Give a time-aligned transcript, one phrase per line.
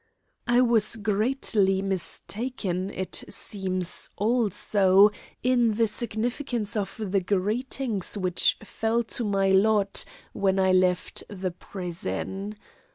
[0.47, 5.11] I was greatly mistaken, it seems, also
[5.43, 10.03] in the significance of the greetings which fell to my lot
[10.33, 12.55] when I left the prison.